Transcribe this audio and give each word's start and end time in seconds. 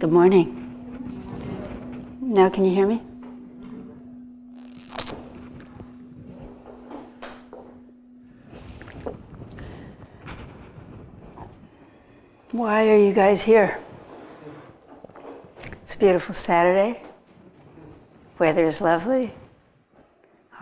Good 0.00 0.12
morning. 0.12 0.56
Now, 2.22 2.48
can 2.48 2.64
you 2.64 2.74
hear 2.74 2.86
me? 2.86 3.02
Why 12.50 12.88
are 12.88 12.96
you 12.96 13.12
guys 13.12 13.42
here? 13.42 13.78
It's 15.82 15.94
a 15.96 15.98
beautiful 15.98 16.34
Saturday. 16.34 17.02
Weather 18.38 18.64
is 18.64 18.80
lovely. 18.80 19.34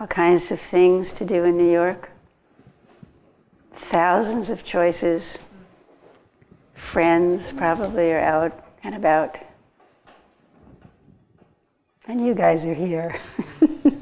All 0.01 0.07
kinds 0.07 0.51
of 0.51 0.59
things 0.59 1.13
to 1.13 1.23
do 1.23 1.45
in 1.45 1.55
New 1.55 1.71
York. 1.71 2.11
Thousands 3.71 4.49
of 4.49 4.65
choices. 4.65 5.39
Friends 6.73 7.53
probably 7.53 8.11
are 8.11 8.19
out 8.19 8.65
and 8.83 8.95
about. 8.95 9.37
And 12.07 12.25
you 12.25 12.33
guys 12.33 12.65
are 12.65 12.73
here. 12.73 13.15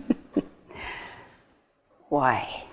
Why? 2.09 2.63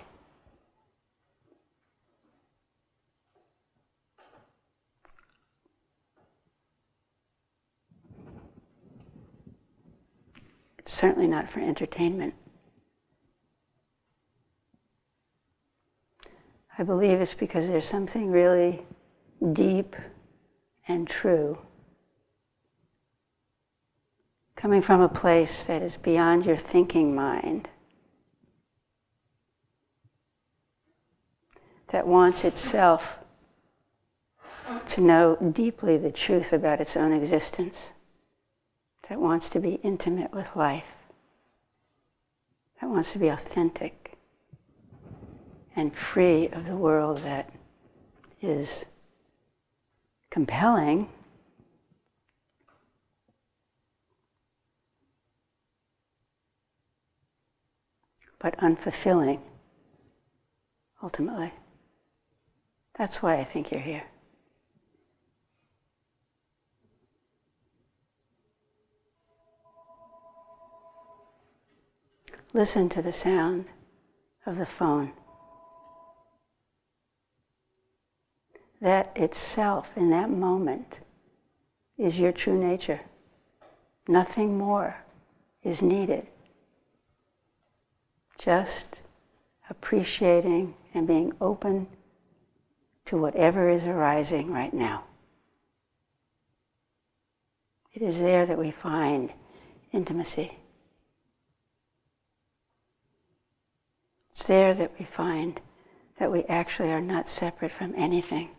It's 10.79 10.93
certainly 10.93 11.27
not 11.27 11.51
for 11.51 11.61
entertainment. 11.61 12.35
I 16.79 16.83
believe 16.83 17.21
it's 17.21 17.35
because 17.35 17.69
there's 17.69 17.87
something 17.87 18.31
really 18.31 18.83
deep 19.53 19.97
and 20.87 21.09
true 21.09 21.59
coming 24.57 24.81
from 24.81 25.01
a 25.01 25.09
place 25.09 25.65
that 25.65 25.83
is 25.83 25.97
beyond 25.97 26.47
your 26.47 26.57
thinking 26.57 27.15
mind, 27.15 27.69
that 31.89 32.07
wants 32.07 32.45
itself 32.45 33.19
to 34.89 35.01
know 35.01 35.37
deeply 35.53 35.97
the 35.97 36.11
truth 36.11 36.53
about 36.53 36.81
its 36.81 36.97
own 36.97 37.13
existence, 37.13 37.93
that 39.09 39.21
wants 39.21 39.49
to 39.51 39.61
be 39.61 39.75
intimate 39.83 40.33
with 40.33 40.57
life, 40.57 40.97
that 42.81 42.89
wants 42.89 43.13
to 43.13 43.19
be 43.19 43.29
authentic 43.29 44.17
and 45.77 45.95
free 45.95 46.49
of 46.49 46.67
the 46.67 46.77
world 46.77 47.19
that 47.19 47.51
is 48.41 48.87
compelling 50.31 51.09
but 58.45 58.59
unfulfilling, 58.59 59.41
ultimately. 61.03 61.51
That's 62.99 63.23
why 63.23 63.39
I 63.39 63.45
think 63.45 63.73
you're 63.73 63.81
here. 63.81 64.03
Listen 72.53 72.91
to 72.91 73.01
the 73.01 73.13
sound 73.13 73.65
of 74.45 74.59
the 74.59 74.67
phone. 74.67 75.13
That 78.83 79.11
itself, 79.17 79.91
in 79.97 80.11
that 80.11 80.29
moment, 80.29 81.01
is 81.97 82.21
your 82.21 82.33
true 82.33 82.61
nature. 82.61 83.01
Nothing 84.07 84.59
more 84.59 85.03
is 85.63 85.81
needed 85.81 86.27
just 88.39 89.03
appreciating 89.71 90.75
and 90.93 91.07
being 91.07 91.33
open 91.41 91.87
to 93.07 93.17
whatever 93.17 93.69
is 93.69 93.87
arising 93.87 94.53
right 94.53 94.73
now. 94.73 95.05
It 97.93 98.03
is 98.03 98.21
there 98.21 98.45
that 98.47 98.59
we 98.59 98.71
find 98.71 99.33
intimacy. 99.93 100.59
It's 104.33 104.47
there 104.47 104.75
that 104.75 104.93
we 104.99 105.05
find 105.05 105.61
that 106.19 106.31
we 106.31 106.43
actually 106.45 106.91
are 106.91 107.01
not 107.01 107.29
separate 107.29 107.71
from 107.71 107.95
anything. 107.97 108.51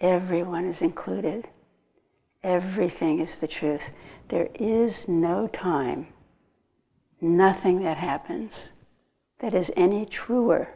Everyone 0.00 0.66
is 0.66 0.82
included. 0.82 1.48
Everything 2.42 3.20
is 3.20 3.38
the 3.38 3.46
truth. 3.46 3.92
There 4.28 4.48
is 4.54 5.08
no 5.08 5.46
time, 5.48 6.08
nothing 7.20 7.82
that 7.82 7.96
happens 7.98 8.72
that 9.40 9.54
is 9.54 9.72
any 9.76 10.06
truer 10.06 10.74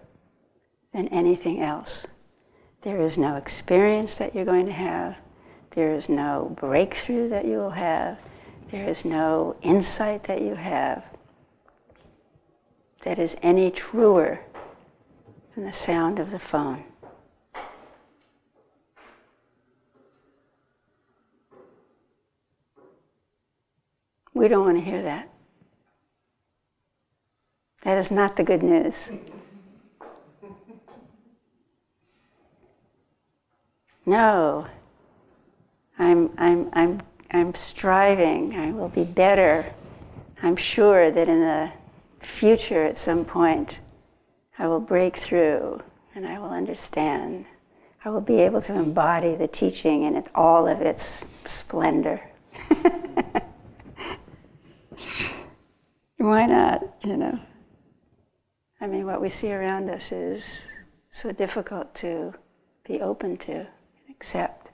than 0.92 1.08
anything 1.08 1.60
else. 1.60 2.06
There 2.82 3.00
is 3.00 3.16
no 3.16 3.36
experience 3.36 4.18
that 4.18 4.34
you're 4.34 4.44
going 4.44 4.66
to 4.66 4.72
have. 4.72 5.16
There 5.70 5.92
is 5.92 6.08
no 6.08 6.54
breakthrough 6.58 7.28
that 7.28 7.44
you 7.44 7.58
will 7.58 7.70
have. 7.70 8.18
There 8.70 8.88
is 8.88 9.04
no 9.04 9.56
insight 9.62 10.24
that 10.24 10.42
you 10.42 10.54
have 10.54 11.04
that 13.06 13.20
is 13.20 13.36
any 13.40 13.70
truer 13.70 14.40
than 15.54 15.64
the 15.64 15.72
sound 15.72 16.18
of 16.18 16.32
the 16.32 16.40
phone. 16.40 16.82
We 24.36 24.48
don't 24.48 24.66
want 24.66 24.76
to 24.76 24.84
hear 24.84 25.00
that. 25.00 25.30
That 27.84 27.97
is 27.97 28.10
not 28.10 28.36
the 28.36 28.44
good 28.44 28.62
news. 28.62 29.10
No, 34.04 34.66
I'm, 35.98 36.30
I'm, 36.36 36.69
I'm, 36.75 37.00
I'm 37.30 37.54
striving. 37.54 38.54
I 38.54 38.72
will 38.72 38.91
be 38.91 39.04
better. 39.04 39.72
I'm 40.42 40.56
sure 40.56 41.10
that 41.10 41.30
in 41.30 41.41
the 41.41 41.72
future, 42.20 42.84
at 42.84 42.98
some 42.98 43.25
point, 43.25 43.78
I 44.58 44.69
will 44.69 44.80
break 44.80 45.16
through 45.16 45.82
and 46.14 46.26
I 46.26 46.38
will 46.38 46.50
understand. 46.50 47.46
I 48.04 48.10
will 48.10 48.20
be 48.20 48.41
able 48.41 48.60
to 48.60 48.75
embody 48.75 49.34
the 49.34 49.48
teaching 49.48 50.02
in 50.02 50.22
all 50.34 50.69
of 50.69 50.82
its 50.82 51.25
splendor. 51.46 52.20
Why 56.16 56.46
not, 56.46 56.82
you 57.04 57.16
know? 57.16 57.38
I 58.80 58.86
mean, 58.86 59.06
what 59.06 59.20
we 59.20 59.28
see 59.28 59.52
around 59.52 59.90
us 59.90 60.12
is 60.12 60.66
so 61.10 61.32
difficult 61.32 61.94
to 61.96 62.34
be 62.86 63.00
open 63.00 63.36
to 63.38 63.52
and 63.52 63.66
accept. 64.10 64.70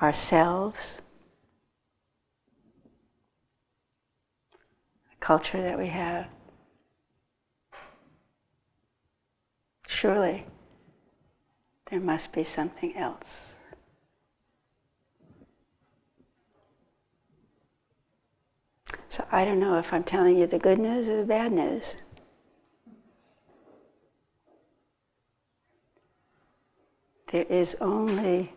Ourselves, 0.00 1.00
the 5.10 5.16
culture 5.20 5.62
that 5.62 5.78
we 5.78 5.86
have. 5.86 6.26
Surely 9.86 10.46
there 11.90 12.00
must 12.00 12.32
be 12.32 12.42
something 12.42 12.96
else. 12.96 13.52
So 19.12 19.24
I 19.30 19.44
don't 19.44 19.60
know 19.60 19.76
if 19.76 19.92
I'm 19.92 20.04
telling 20.04 20.38
you 20.38 20.46
the 20.46 20.58
good 20.58 20.78
news 20.78 21.06
or 21.10 21.18
the 21.18 21.26
bad 21.26 21.52
news. 21.52 21.96
There 27.30 27.42
is 27.42 27.76
only 27.82 28.54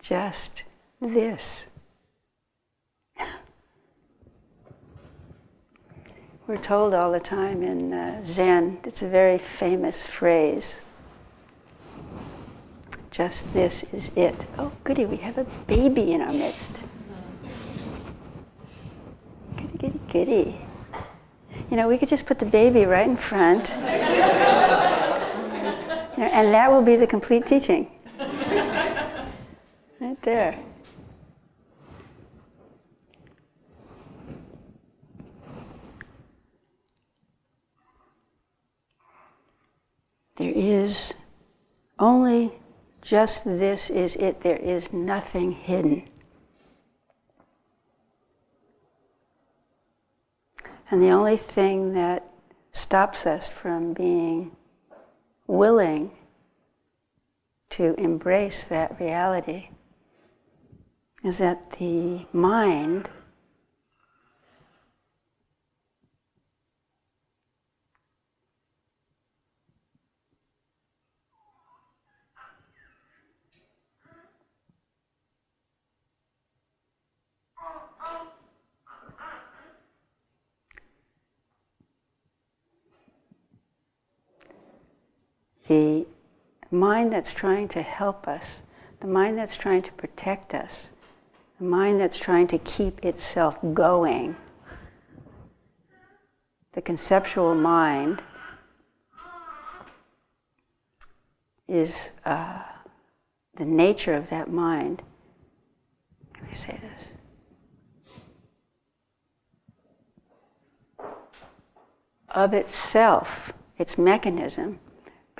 just 0.00 0.64
this. 0.98 1.66
We're 6.46 6.56
told 6.56 6.94
all 6.94 7.12
the 7.12 7.20
time 7.20 7.62
in 7.62 7.92
uh, 7.92 8.24
Zen, 8.24 8.78
it's 8.84 9.02
a 9.02 9.08
very 9.08 9.36
famous 9.36 10.06
phrase. 10.06 10.80
Just 13.10 13.52
this 13.52 13.82
is 13.92 14.10
it. 14.16 14.36
Oh, 14.56 14.72
goody, 14.84 15.04
we 15.04 15.18
have 15.18 15.36
a 15.36 15.44
baby 15.66 16.12
in 16.14 16.22
our 16.22 16.32
midst. 16.32 16.72
Giddy. 20.12 20.60
You 21.70 21.76
know, 21.78 21.88
we 21.88 21.96
could 21.96 22.10
just 22.10 22.26
put 22.26 22.38
the 22.38 22.44
baby 22.44 22.84
right 22.84 23.08
in 23.08 23.16
front. 23.16 23.70
you 23.70 23.78
know, 26.18 26.28
and 26.30 26.52
that 26.52 26.70
will 26.70 26.82
be 26.82 26.96
the 26.96 27.06
complete 27.06 27.46
teaching. 27.46 27.90
Right 29.98 30.20
there. 30.20 30.58
There 40.36 40.52
is 40.54 41.14
only 41.98 42.52
just 43.00 43.46
this 43.46 43.88
is 43.88 44.16
it. 44.16 44.42
There 44.42 44.58
is 44.58 44.92
nothing 44.92 45.52
hidden. 45.52 46.11
And 50.92 51.00
the 51.00 51.10
only 51.10 51.38
thing 51.38 51.92
that 51.92 52.28
stops 52.72 53.26
us 53.26 53.48
from 53.48 53.94
being 53.94 54.54
willing 55.46 56.10
to 57.70 57.94
embrace 57.94 58.64
that 58.64 59.00
reality 59.00 59.70
is 61.24 61.38
that 61.38 61.70
the 61.78 62.26
mind 62.34 63.08
the 85.68 86.06
mind 86.70 87.12
that's 87.12 87.32
trying 87.32 87.68
to 87.68 87.82
help 87.82 88.26
us, 88.26 88.56
the 89.00 89.06
mind 89.06 89.38
that's 89.38 89.56
trying 89.56 89.82
to 89.82 89.92
protect 89.92 90.54
us, 90.54 90.90
the 91.58 91.64
mind 91.64 92.00
that's 92.00 92.18
trying 92.18 92.46
to 92.48 92.58
keep 92.58 93.04
itself 93.04 93.58
going, 93.74 94.36
the 96.72 96.82
conceptual 96.82 97.54
mind 97.54 98.22
is 101.68 102.12
uh, 102.24 102.62
the 103.56 103.64
nature 103.64 104.14
of 104.14 104.30
that 104.30 104.50
mind. 104.50 105.02
Can 106.34 106.46
I 106.50 106.54
say 106.54 106.80
this? 106.82 107.12
Of 112.30 112.54
itself, 112.54 113.52
its 113.76 113.98
mechanism 113.98 114.78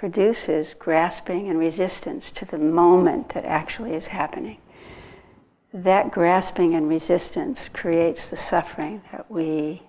produces 0.03 0.75
grasping 0.75 1.49
and 1.49 1.61
resistance 1.61 2.33
to 2.33 2.45
the 2.45 2.59
moment 2.59 3.29
that 3.29 3.45
actually 3.45 3.95
is 3.95 4.09
happening. 4.09 4.59
That 5.73 6.11
grasping 6.11 6.75
and 6.75 6.89
resistance 6.89 7.69
creates 7.69 8.29
the 8.29 8.37
suffering 8.37 9.03
that 9.13 9.31
we 9.31 9.81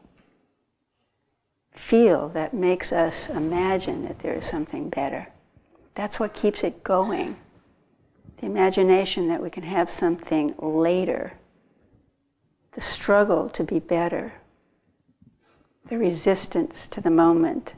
feel 1.71 2.30
that 2.30 2.54
makes 2.54 2.94
us 2.94 3.27
imagine 3.27 4.04
that 4.04 4.19
there 4.19 4.36
is 4.36 4.45
something 4.45 4.88
better. 4.92 5.30
That's 5.95 6.19
what 6.19 6.36
keeps 6.36 6.63
it 6.63 6.83
going. 6.83 7.36
The 8.38 8.45
imagination 8.45 9.30
that 9.30 9.42
we 9.42 9.50
can 9.50 9.63
have 9.63 9.89
something 9.89 10.54
later, 10.60 11.33
the 12.74 12.81
struggle 12.81 13.50
to 13.50 13.63
be 13.63 13.80
better, 13.80 14.33
the 15.88 15.98
resistance 15.98 16.86
to 16.89 17.01
the 17.01 17.10
moment 17.10 17.74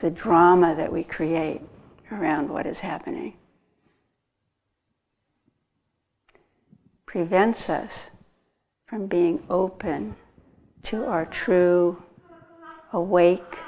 the 0.00 0.10
drama 0.10 0.74
that 0.74 0.92
we 0.92 1.04
create 1.04 1.60
around 2.10 2.48
what 2.48 2.66
is 2.66 2.80
happening. 2.80 3.34
Prevents 7.06 7.68
us 7.68 8.10
from 8.86 9.06
being 9.06 9.42
open 9.48 10.16
to 10.82 11.06
our 11.06 11.24
true, 11.24 12.02
awake, 12.92 13.64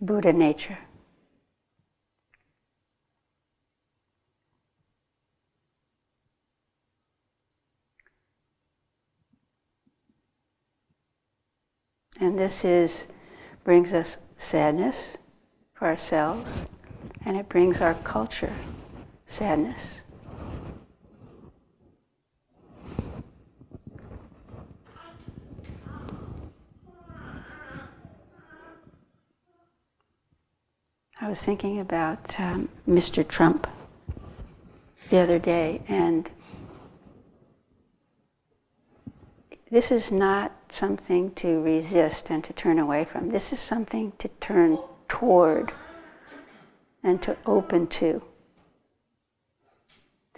Buddha 0.00 0.32
nature. 0.32 0.78
And 12.32 12.38
this 12.38 12.64
is 12.64 13.08
brings 13.62 13.92
us 13.92 14.16
sadness 14.38 15.18
for 15.74 15.86
ourselves, 15.86 16.64
and 17.26 17.36
it 17.36 17.46
brings 17.50 17.82
our 17.82 17.92
culture 17.92 18.54
sadness. 19.26 20.02
I 31.20 31.28
was 31.28 31.44
thinking 31.44 31.80
about 31.80 32.40
um, 32.40 32.70
Mr. 32.88 33.28
Trump 33.28 33.66
the 35.10 35.18
other 35.18 35.38
day, 35.38 35.82
and 35.86 36.30
this 39.70 39.92
is 39.92 40.10
not 40.10 40.61
something 40.74 41.32
to 41.34 41.62
resist 41.62 42.30
and 42.30 42.42
to 42.44 42.52
turn 42.52 42.78
away 42.78 43.04
from. 43.04 43.30
This 43.30 43.52
is 43.52 43.58
something 43.58 44.12
to 44.18 44.28
turn 44.40 44.78
toward 45.08 45.72
and 47.02 47.20
to 47.22 47.36
open 47.46 47.86
to. 47.86 48.22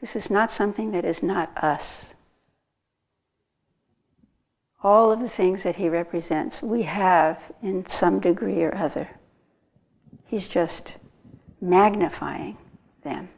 This 0.01 0.17
is 0.17 0.31
not 0.31 0.51
something 0.51 0.93
that 0.93 1.05
is 1.05 1.23
not 1.23 1.57
us. 1.57 2.15
All 4.83 5.11
of 5.11 5.21
the 5.21 5.29
things 5.29 5.63
that 5.63 5.77
he 5.77 5.89
represents, 5.89 6.63
we 6.63 6.83
have 6.83 7.53
in 7.63 7.87
some 7.87 8.21
degree 8.21 8.63
or 8.63 8.75
other. 8.75 9.09
He's 10.27 10.49
just 10.49 10.97
magnifying 11.61 12.59
them. 13.03 13.31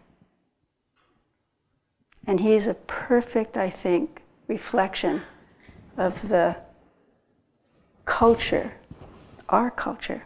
And 2.26 2.40
he's 2.40 2.66
a 2.66 2.74
perfect, 2.74 3.56
I 3.56 3.70
think, 3.70 4.22
reflection 4.48 5.22
of 5.96 6.28
the 6.28 6.56
culture, 8.06 8.72
our 9.48 9.70
culture 9.70 10.22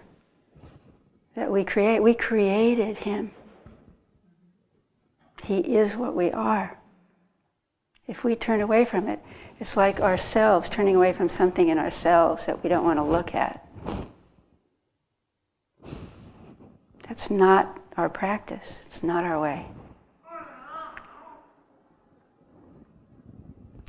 that 1.35 1.50
we 1.50 1.65
create. 1.65 2.00
We 2.03 2.15
created 2.15 2.99
him. 2.99 3.32
He 5.44 5.58
is 5.58 5.96
what 5.96 6.15
we 6.15 6.31
are. 6.31 6.79
If 8.06 8.25
we 8.25 8.37
turn 8.37 8.60
away 8.60 8.84
from 8.84 9.08
it, 9.08 9.20
it's 9.58 9.77
like 9.77 10.01
ourselves 10.01 10.69
turning 10.69 10.96
away 10.96 11.13
from 11.13 11.29
something 11.29 11.69
in 11.69 11.79
ourselves 11.79 12.46
that 12.46 12.63
we 12.63 12.69
don't 12.69 12.84
want 12.84 12.99
to 12.99 13.03
look 13.03 13.34
at. 13.34 13.67
That's 17.08 17.31
not 17.31 17.79
our 17.96 18.08
practice, 18.08 18.84
it's 18.87 19.03
not 19.03 19.25
our 19.25 19.41
way. 19.41 19.67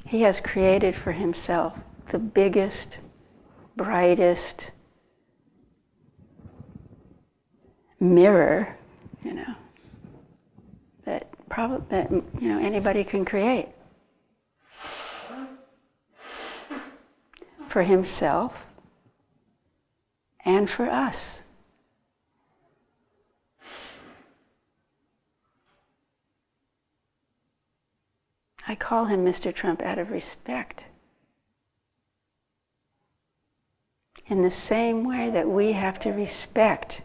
He 0.05 0.23
has 0.23 0.41
created 0.41 0.95
for 0.95 1.13
himself 1.13 1.79
the 2.07 2.19
biggest, 2.19 2.97
brightest 3.83 4.71
mirror, 7.99 8.77
you 9.23 9.33
know, 9.33 9.55
that 11.05 11.27
probably 11.49 11.85
that 11.89 12.11
you 12.11 12.47
know 12.47 12.59
anybody 12.59 13.03
can 13.03 13.25
create 13.25 13.69
for 17.67 17.83
himself 17.83 18.65
and 20.45 20.69
for 20.69 20.87
us. 20.89 21.43
I 28.67 28.75
call 28.75 29.05
him 29.05 29.25
Mr. 29.25 29.53
Trump 29.53 29.81
out 29.81 29.97
of 29.97 30.11
respect. 30.11 30.85
In 34.27 34.41
the 34.41 34.51
same 34.51 35.03
way 35.05 35.29
that 35.29 35.47
we 35.47 35.73
have 35.73 35.99
to 35.99 36.11
respect 36.11 37.01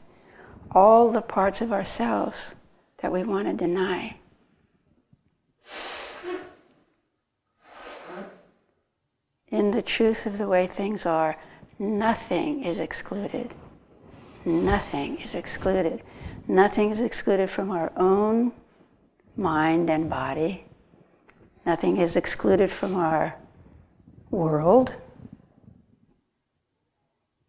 all 0.70 1.10
the 1.10 1.22
parts 1.22 1.60
of 1.60 1.72
ourselves 1.72 2.54
that 2.98 3.12
we 3.12 3.24
want 3.24 3.48
to 3.48 3.54
deny. 3.54 4.16
In 9.48 9.70
the 9.70 9.82
truth 9.82 10.26
of 10.26 10.38
the 10.38 10.48
way 10.48 10.66
things 10.66 11.06
are, 11.06 11.36
nothing 11.78 12.64
is 12.64 12.78
excluded. 12.78 13.54
Nothing 14.44 15.18
is 15.18 15.34
excluded. 15.34 16.02
Nothing 16.48 16.90
is 16.90 17.00
excluded 17.00 17.50
from 17.50 17.70
our 17.70 17.92
own 17.96 18.52
mind 19.36 19.90
and 19.90 20.08
body. 20.08 20.64
Nothing 21.64 21.96
is 21.96 22.16
excluded 22.16 22.70
from 22.70 22.94
our 22.94 23.36
world. 24.30 24.94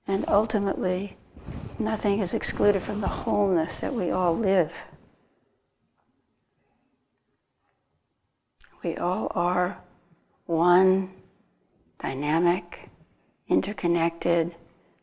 And 0.07 0.25
ultimately, 0.27 1.17
nothing 1.77 2.19
is 2.19 2.33
excluded 2.33 2.81
from 2.81 3.01
the 3.01 3.07
wholeness 3.07 3.81
that 3.81 3.93
we 3.93 4.09
all 4.09 4.35
live. 4.35 4.71
We 8.83 8.95
all 8.95 9.31
are 9.35 9.81
one 10.45 11.11
dynamic, 11.99 12.89
interconnected, 13.49 14.55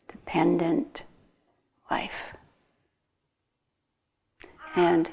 dependent 0.08 1.02
life. 1.90 2.34
And 4.74 5.10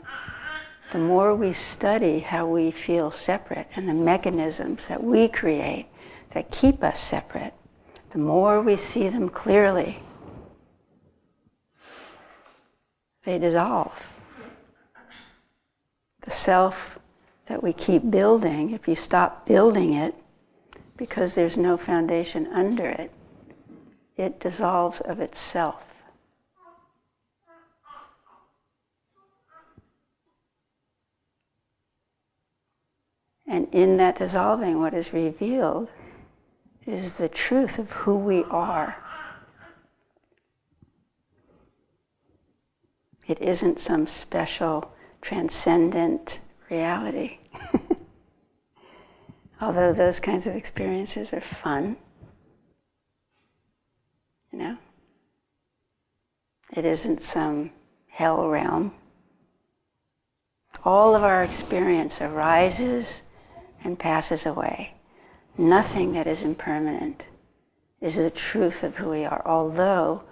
the 0.91 0.99
more 0.99 1.35
we 1.35 1.53
study 1.53 2.19
how 2.19 2.47
we 2.47 2.71
feel 2.71 3.11
separate 3.11 3.67
and 3.75 3.87
the 3.87 3.93
mechanisms 3.93 4.87
that 4.87 5.03
we 5.03 5.27
create 5.27 5.87
that 6.31 6.51
keep 6.51 6.83
us 6.83 6.99
separate, 6.99 7.53
the 8.11 8.17
more 8.17 8.61
we 8.61 8.75
see 8.75 9.07
them 9.07 9.29
clearly, 9.29 9.99
they 13.23 13.39
dissolve. 13.39 14.07
The 16.21 16.31
self 16.31 16.99
that 17.45 17.63
we 17.63 17.73
keep 17.73 18.11
building, 18.11 18.71
if 18.71 18.87
you 18.87 18.95
stop 18.95 19.45
building 19.45 19.93
it 19.93 20.13
because 20.97 21.35
there's 21.35 21.57
no 21.57 21.77
foundation 21.77 22.47
under 22.47 22.85
it, 22.85 23.11
it 24.17 24.39
dissolves 24.39 24.99
of 25.01 25.19
itself. 25.19 25.87
And 33.47 33.67
in 33.73 33.97
that 33.97 34.17
dissolving, 34.17 34.79
what 34.79 34.93
is 34.93 35.11
revealed 35.11 35.89
is 36.85 37.17
the 37.17 37.29
truth 37.29 37.77
of 37.77 37.91
who 37.91 38.15
we 38.15 38.43
are. 38.45 38.97
It 43.27 43.41
isn't 43.41 43.79
some 43.79 44.07
special 44.07 44.91
transcendent 45.21 46.41
reality. 46.69 47.37
Although 49.61 49.93
those 49.93 50.19
kinds 50.19 50.47
of 50.47 50.55
experiences 50.55 51.31
are 51.33 51.41
fun, 51.41 51.97
you 54.51 54.59
know, 54.59 54.77
it 56.73 56.83
isn't 56.83 57.21
some 57.21 57.71
hell 58.07 58.49
realm. 58.49 58.93
All 60.83 61.15
of 61.15 61.23
our 61.23 61.43
experience 61.43 62.21
arises 62.21 63.21
and 63.83 63.99
passes 63.99 64.45
away. 64.47 64.95
Nothing 65.57 66.13
that 66.13 66.27
is 66.27 66.43
impermanent 66.43 67.25
is 67.99 68.15
the 68.15 68.31
truth 68.31 68.83
of 68.83 68.97
who 68.97 69.09
we 69.09 69.25
are, 69.25 69.41
although 69.45 70.23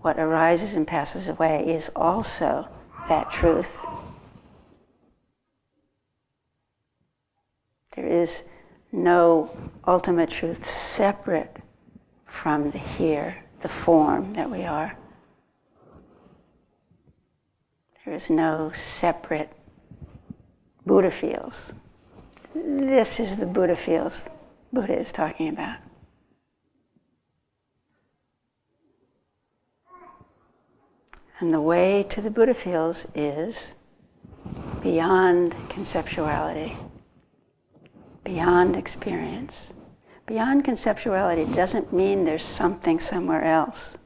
what 0.00 0.18
arises 0.18 0.76
and 0.76 0.86
passes 0.86 1.28
away 1.28 1.64
is 1.68 1.90
also 1.94 2.68
that 3.08 3.30
truth. 3.30 3.84
There 7.94 8.06
is 8.06 8.44
no 8.90 9.50
ultimate 9.86 10.30
truth 10.30 10.66
separate 10.66 11.56
from 12.26 12.70
the 12.70 12.78
here, 12.78 13.44
the 13.60 13.68
form 13.68 14.32
that 14.32 14.50
we 14.50 14.64
are. 14.64 14.96
There 18.04 18.14
is 18.14 18.30
no 18.30 18.72
separate 18.74 19.52
Buddha 20.84 21.10
field. 21.10 21.74
This 22.54 23.20
is 23.20 23.36
the 23.36 23.46
Buddha 23.46 23.76
field 23.76 24.22
Buddha 24.72 24.98
is 24.98 25.12
talking 25.12 25.48
about. 25.48 25.78
And 31.40 31.50
the 31.50 31.60
way 31.60 32.04
to 32.08 32.20
the 32.20 32.30
Buddha 32.30 32.54
field 32.54 33.04
is 33.14 33.74
beyond 34.80 35.52
conceptuality, 35.68 36.76
beyond 38.24 38.76
experience. 38.76 39.72
Beyond 40.26 40.64
conceptuality 40.64 41.52
doesn't 41.54 41.92
mean 41.92 42.24
there's 42.24 42.44
something 42.44 43.00
somewhere 43.00 43.42
else. 43.44 43.98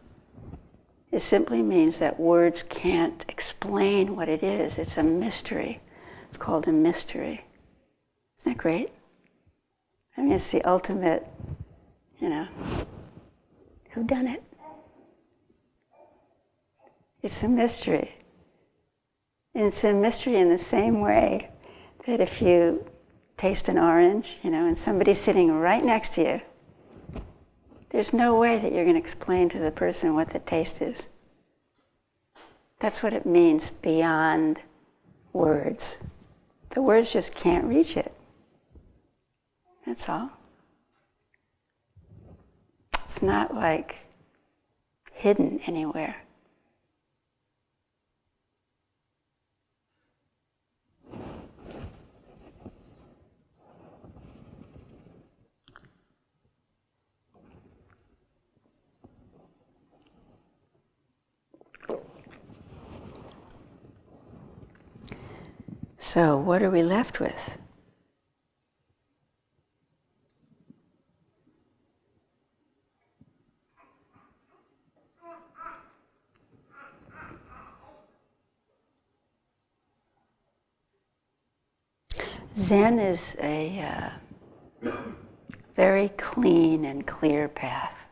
It 1.12 1.20
simply 1.20 1.62
means 1.62 1.98
that 1.98 2.18
words 2.18 2.62
can't 2.64 3.24
explain 3.28 4.16
what 4.16 4.28
it 4.28 4.42
is. 4.42 4.78
It's 4.78 4.96
a 4.96 5.02
mystery. 5.02 5.80
It's 6.28 6.38
called 6.38 6.66
a 6.66 6.72
mystery. 6.72 7.44
Isn't 8.38 8.52
that 8.52 8.58
great? 8.58 8.90
I 10.16 10.22
mean, 10.22 10.32
it's 10.32 10.50
the 10.50 10.62
ultimate, 10.62 11.26
you 12.20 12.28
know, 12.28 12.48
who 13.90 14.04
done 14.04 14.26
it? 14.26 14.42
It's 17.22 17.42
a 17.42 17.48
mystery. 17.48 18.14
And 19.54 19.66
it's 19.66 19.84
a 19.84 19.92
mystery 19.92 20.36
in 20.36 20.48
the 20.48 20.58
same 20.58 21.00
way 21.00 21.50
that 22.06 22.20
if 22.20 22.40
you 22.40 22.88
taste 23.36 23.68
an 23.68 23.78
orange, 23.78 24.38
you 24.42 24.50
know, 24.50 24.66
and 24.66 24.78
somebody's 24.78 25.18
sitting 25.18 25.52
right 25.52 25.84
next 25.84 26.14
to 26.14 26.22
you, 26.22 26.40
there's 27.90 28.12
no 28.12 28.38
way 28.38 28.58
that 28.58 28.72
you're 28.72 28.84
going 28.84 28.96
to 28.96 29.00
explain 29.00 29.48
to 29.50 29.58
the 29.58 29.70
person 29.70 30.14
what 30.14 30.30
the 30.30 30.38
taste 30.38 30.82
is. 30.82 31.08
That's 32.78 33.02
what 33.02 33.12
it 33.12 33.26
means 33.26 33.70
beyond 33.70 34.60
words. 35.32 35.98
The 36.70 36.82
words 36.82 37.12
just 37.12 37.34
can't 37.34 37.64
reach 37.64 37.96
it. 37.96 38.15
That's 39.86 40.08
all. 40.08 40.30
It's 43.04 43.22
not 43.22 43.54
like 43.54 44.00
hidden 45.12 45.60
anywhere. 45.64 46.16
So, 65.98 66.36
what 66.38 66.62
are 66.62 66.70
we 66.70 66.82
left 66.82 67.20
with? 67.20 67.58
Zen 82.56 82.98
is 82.98 83.36
a 83.38 84.18
uh, 84.82 84.90
very 85.74 86.08
clean 86.16 86.86
and 86.86 87.06
clear 87.06 87.48
path. 87.48 88.06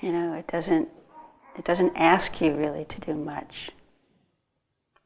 You 0.00 0.10
know, 0.10 0.34
it 0.34 0.48
doesn't 0.48 0.88
it 1.56 1.64
doesn't 1.64 1.92
ask 1.94 2.40
you 2.40 2.56
really 2.56 2.84
to 2.86 3.00
do 3.00 3.14
much, 3.14 3.70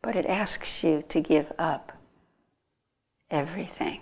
but 0.00 0.16
it 0.16 0.24
asks 0.24 0.82
you 0.82 1.04
to 1.10 1.20
give 1.20 1.52
up 1.58 1.92
everything. 3.30 4.00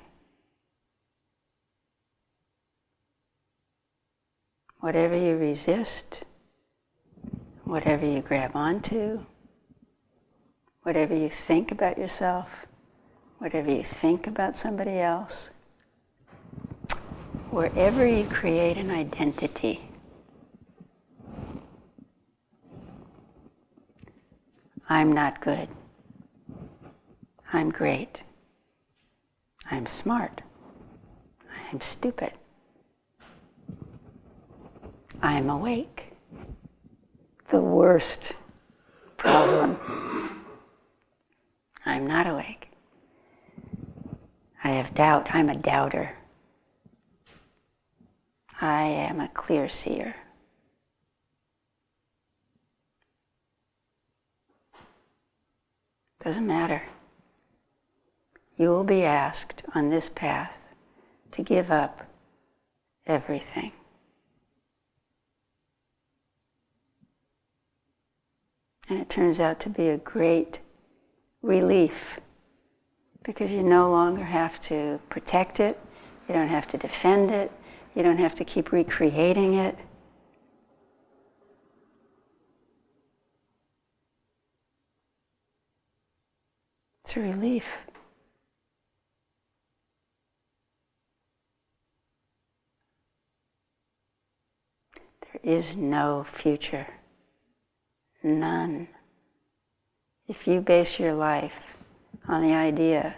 Whatever 4.78 5.16
you 5.16 5.37
resist, 5.37 6.25
whatever 7.64 8.06
you 8.06 8.20
grab 8.20 8.52
onto, 8.54 9.26
whatever 10.82 11.16
you 11.16 11.28
think 11.28 11.73
about 11.73 11.99
yourself, 11.99 12.66
whatever 13.38 13.71
you 13.71 13.83
think 13.83 14.26
about 14.26 14.57
somebody 14.57 14.99
else, 14.99 15.50
wherever 17.50 18.07
you 18.07 18.25
create 18.26 18.76
an 18.76 18.90
identity, 18.90 19.83
I'm 24.88 25.12
not 25.12 25.40
good. 25.40 25.69
I'm 27.52 27.71
great. 27.71 28.23
I'm 29.71 29.87
smart. 29.87 30.43
I'm 31.73 31.81
stupid. 31.81 32.33
I'm 35.23 35.50
awake. 35.50 36.12
The 37.49 37.61
worst 37.61 38.35
problem. 39.16 39.78
I'm 41.85 42.07
not 42.07 42.26
awake. 42.26 42.65
I 44.66 44.70
have 44.70 44.94
doubt. 44.94 45.28
I'm 45.32 45.49
a 45.49 45.54
doubter. 45.54 46.16
I 48.61 48.82
am 48.82 49.20
a 49.20 49.28
clear 49.28 49.68
seer. 49.68 50.16
Doesn't 56.18 56.49
matter. 56.49 56.82
You 58.56 58.70
will 58.70 58.82
be 58.82 59.04
asked 59.04 59.62
on 59.73 59.90
this 59.90 60.08
path 60.08 60.66
to 61.30 61.44
give 61.44 61.70
up 61.70 62.04
everything. 63.06 63.70
And 68.88 68.99
it 68.99 69.08
turns 69.08 69.38
out 69.38 69.61
to 69.61 69.70
be 69.70 69.90
a 69.90 69.96
great 69.96 70.58
relief 71.40 72.18
because 73.26 73.50
you 73.50 73.62
no 73.64 73.90
longer 73.90 74.25
have 74.25 74.61
to 74.61 75.00
protect 75.11 75.59
it, 75.59 75.78
you 76.28 76.35
don't 76.35 76.49
have 76.49 76.68
to 76.68 76.78
defend 76.78 77.28
it, 77.33 77.50
you 77.97 78.02
don't 78.02 78.18
have 78.18 78.37
to 78.37 78.45
keep 78.45 78.71
recreating 78.71 79.54
it. 79.54 79.76
It's 87.04 87.16
a 87.16 87.21
relief. 87.21 87.78
There 95.23 95.40
is 95.42 95.76
no 95.76 96.23
future. 96.23 96.87
None. 98.23 98.87
If 100.28 100.47
you 100.47 100.61
base 100.61 101.00
your 101.00 101.14
life 101.14 101.75
on 102.28 102.42
the 102.42 102.54
idea 102.54 103.16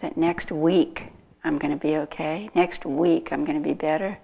that 0.00 0.16
next 0.16 0.52
week 0.52 1.12
I'm 1.42 1.58
going 1.58 1.76
to 1.76 1.80
be 1.80 1.96
okay, 1.96 2.50
next 2.54 2.86
week 2.86 3.32
I'm 3.32 3.44
going 3.44 3.60
to 3.60 3.68
be 3.68 3.74
better, 3.74 4.18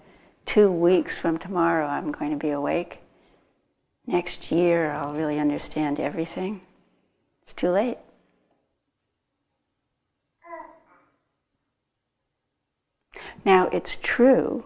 two 0.46 0.70
weeks 0.70 1.18
from 1.18 1.38
tomorrow 1.38 1.86
I'm 1.86 2.12
going 2.12 2.30
to 2.30 2.36
be 2.36 2.50
awake, 2.50 3.00
next 4.06 4.50
year 4.50 4.92
I'll 4.92 5.14
really 5.14 5.38
understand 5.38 5.98
everything, 6.00 6.62
it's 7.42 7.52
too 7.52 7.70
late. 7.70 7.98
Now, 13.44 13.68
it's 13.68 13.96
true, 13.96 14.64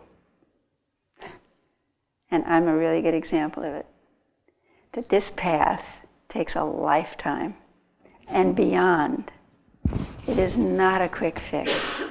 and 2.30 2.44
I'm 2.44 2.66
a 2.66 2.76
really 2.76 3.00
good 3.00 3.14
example 3.14 3.62
of 3.62 3.72
it, 3.72 3.86
that 4.92 5.08
this 5.08 5.30
path 5.30 6.00
takes 6.28 6.56
a 6.56 6.64
lifetime 6.64 7.54
and 8.26 8.56
beyond. 8.56 9.30
It 10.26 10.38
is 10.38 10.56
not 10.56 11.02
a 11.02 11.08
quick 11.08 11.38
fix. 11.38 12.02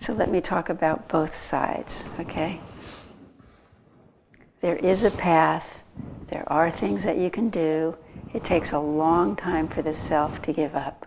So 0.00 0.12
let 0.12 0.30
me 0.30 0.40
talk 0.40 0.68
about 0.68 1.08
both 1.08 1.34
sides, 1.34 2.08
okay? 2.18 2.60
There 4.60 4.76
is 4.76 5.04
a 5.04 5.10
path, 5.12 5.84
there 6.28 6.44
are 6.52 6.70
things 6.70 7.04
that 7.04 7.18
you 7.18 7.30
can 7.30 7.50
do. 7.50 7.96
It 8.34 8.42
takes 8.42 8.72
a 8.72 8.78
long 8.80 9.36
time 9.36 9.68
for 9.68 9.82
the 9.82 9.94
self 9.94 10.42
to 10.42 10.52
give 10.52 10.74
up 10.74 11.06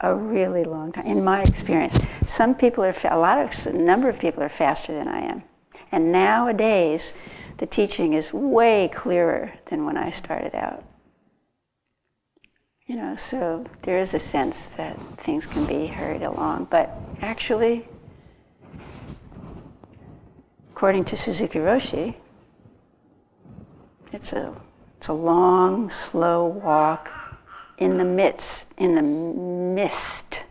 a 0.00 0.14
really 0.14 0.64
long 0.64 0.92
time, 0.92 1.06
in 1.06 1.22
my 1.22 1.42
experience. 1.42 1.98
Some 2.26 2.54
people 2.54 2.84
are, 2.84 2.94
a 3.10 3.18
lot 3.18 3.38
of, 3.38 3.66
a 3.66 3.72
number 3.72 4.08
of 4.08 4.18
people 4.18 4.42
are 4.42 4.48
faster 4.48 4.92
than 4.92 5.08
I 5.08 5.20
am. 5.20 5.44
And 5.92 6.10
nowadays, 6.10 7.14
the 7.58 7.66
teaching 7.66 8.12
is 8.12 8.32
way 8.32 8.90
clearer 8.92 9.52
than 9.66 9.86
when 9.86 9.96
I 9.96 10.10
started 10.10 10.54
out. 10.54 10.84
You 12.86 12.96
know, 12.96 13.16
so 13.16 13.64
there 13.80 13.98
is 13.98 14.12
a 14.12 14.18
sense 14.18 14.66
that 14.66 14.98
things 15.16 15.46
can 15.46 15.64
be 15.64 15.86
hurried 15.86 16.22
along, 16.22 16.68
but 16.70 16.94
actually, 17.22 17.88
according 20.70 21.06
to 21.06 21.16
Suzuki 21.16 21.60
Roshi, 21.60 22.16
it's 24.12 24.34
a, 24.34 24.54
it's 24.98 25.08
a 25.08 25.14
long, 25.14 25.88
slow 25.88 26.44
walk 26.44 27.10
in 27.78 27.94
the 27.94 28.04
midst, 28.04 28.70
in 28.76 28.94
the 28.94 29.02
mist. 29.02 30.42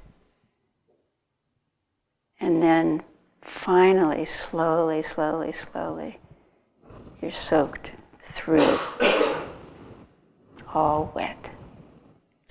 And 2.39 2.63
then 2.63 3.03
finally, 3.43 4.25
slowly, 4.25 5.03
slowly, 5.03 5.51
slowly, 5.51 6.19
you're 7.21 7.29
soaked 7.29 7.93
through, 8.21 8.79
all 10.73 11.11
wet. 11.13 11.52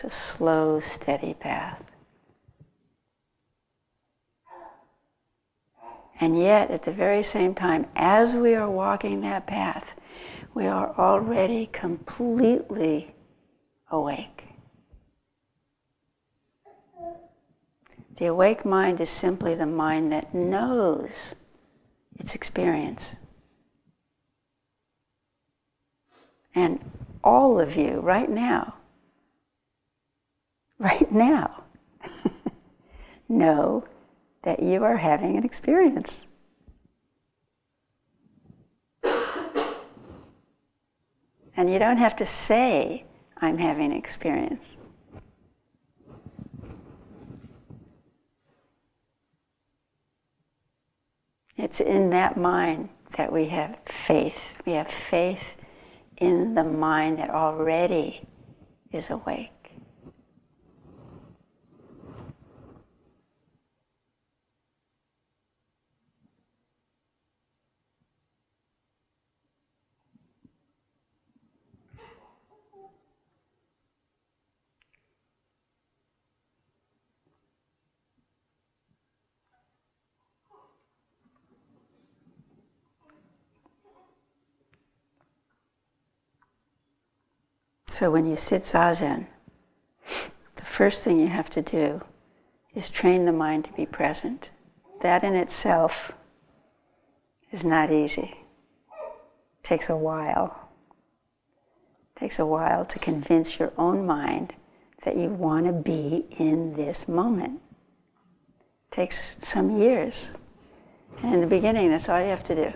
It's 0.03 0.15
a 0.15 0.19
slow, 0.19 0.81
steady 0.81 1.35
path. 1.35 1.89
And 6.21 6.37
yet, 6.37 6.71
at 6.71 6.83
the 6.83 6.93
very 6.93 7.23
same 7.23 7.55
time, 7.55 7.87
as 7.95 8.37
we 8.37 8.55
are 8.55 8.71
walking 8.71 9.21
that 9.21 9.47
path, 9.47 9.95
we 10.55 10.67
are 10.67 10.93
already 10.99 11.67
completely 11.67 13.15
awake. 13.91 14.49
The 18.17 18.27
awake 18.27 18.65
mind 18.65 19.01
is 19.01 19.11
simply 19.11 19.55
the 19.55 19.67
mind 19.67 20.11
that 20.11 20.35
knows 20.35 21.37
its 22.17 22.35
experience. 22.35 23.15
And 26.55 26.81
all 27.23 27.61
of 27.61 27.77
you, 27.77 28.01
right 28.01 28.29
now, 28.29 28.75
right 30.83 31.11
now, 31.13 31.63
know 33.29 33.85
that 34.43 34.61
you 34.61 34.83
are 34.83 34.97
having 34.97 35.37
an 35.37 35.45
experience. 35.45 36.27
And 41.57 41.71
you 41.71 41.79
don't 41.79 41.99
have 41.99 42.17
to 42.17 42.27
say, 42.27 43.05
I'm 43.37 43.59
having 43.59 43.93
an 43.93 43.99
experience. 43.99 44.77
It's 51.57 51.81
in 51.81 52.11
that 52.11 52.37
mind 52.37 52.89
that 53.17 53.33
we 53.33 53.47
have 53.47 53.79
faith. 53.85 54.61
We 54.67 54.73
have 54.73 54.89
faith 54.89 55.63
in 56.17 56.55
the 56.55 56.65
mind 56.65 57.19
that 57.19 57.31
already 57.31 58.23
is 58.91 59.11
awake. 59.11 59.62
So 87.93 88.11
when 88.11 88.25
you 88.25 88.37
sit 88.37 88.63
zazen, 88.63 89.27
the 90.55 90.65
first 90.65 91.05
thing 91.05 91.21
you 91.21 91.27
have 91.29 91.51
to 91.51 91.61
do 91.61 92.01
is 92.75 92.89
train 92.89 93.27
the 93.27 93.35
mind 93.35 93.67
to 93.67 93.73
be 93.73 93.85
present. 93.85 94.49
That 95.03 95.23
in 95.23 95.35
itself 95.35 96.11
is 97.51 97.65
not 97.65 97.93
easy. 97.93 98.35
It 98.89 99.63
takes 99.63 99.91
a 99.91 99.97
while. 99.97 100.71
It 102.17 102.21
takes 102.21 102.39
a 102.39 102.47
while 102.47 102.87
to 102.87 102.99
convince 102.99 103.59
your 103.59 103.75
own 103.77 104.07
mind 104.07 104.55
that 105.05 105.17
you 105.17 105.29
want 105.29 105.67
to 105.67 105.73
be 105.75 106.25
in 106.39 106.73
this 106.73 107.07
moment. 107.07 107.61
It 108.91 108.95
takes 108.95 109.37
some 109.43 109.69
years. 109.69 110.31
And 111.23 111.35
in 111.35 111.41
the 111.43 111.47
beginning, 111.47 111.91
that's 111.91 112.09
all 112.09 112.23
you 112.23 112.31
have 112.31 112.45
to 112.45 112.55
do. 112.55 112.73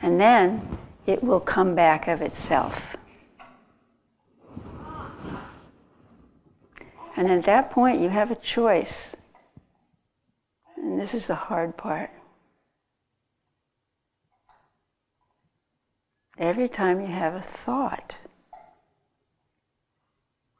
And 0.00 0.18
then 0.18 0.78
it 1.06 1.22
will 1.22 1.40
come 1.40 1.74
back 1.74 2.08
of 2.08 2.22
itself. 2.22 2.96
And 7.16 7.28
at 7.28 7.44
that 7.44 7.70
point, 7.70 8.00
you 8.00 8.08
have 8.08 8.30
a 8.30 8.36
choice. 8.36 9.14
And 10.76 10.98
this 10.98 11.14
is 11.14 11.26
the 11.26 11.34
hard 11.34 11.76
part. 11.76 12.10
Every 16.38 16.68
time 16.68 17.00
you 17.00 17.06
have 17.06 17.34
a 17.34 17.42
thought, 17.42 18.16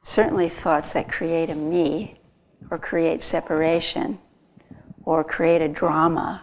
certainly 0.03 0.49
thoughts 0.49 0.93
that 0.93 1.09
create 1.09 1.49
a 1.49 1.55
me, 1.55 2.21
or 2.71 2.79
create 2.79 3.23
separation, 3.23 4.19
or 5.05 5.25
create 5.25 5.63
a 5.63 5.69
drama, 5.69 6.43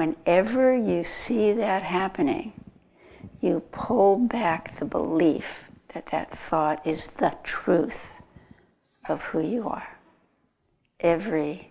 whenever 0.00 0.74
you 0.74 1.04
see 1.04 1.52
that 1.52 1.82
happening, 1.82 2.54
you 3.42 3.60
pull 3.70 4.16
back 4.16 4.70
the 4.70 4.84
belief 4.86 5.68
that 5.92 6.06
that 6.06 6.30
thought 6.30 6.86
is 6.86 7.08
the 7.18 7.36
truth 7.42 8.22
of 9.10 9.22
who 9.24 9.46
you 9.46 9.68
are. 9.68 9.98
Every 11.00 11.70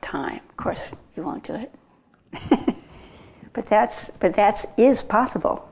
time. 0.00 0.40
Of 0.48 0.56
course, 0.56 0.94
you 1.14 1.22
won't 1.24 1.44
do 1.44 1.54
it. 1.54 1.74
but 3.52 3.66
that's 3.66 4.08
but 4.18 4.32
that's 4.32 4.64
is 4.78 5.02
possible. 5.02 5.68